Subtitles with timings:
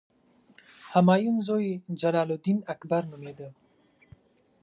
[0.93, 1.69] همایون زوی
[2.01, 3.49] جلال الدین اکبر نومېده.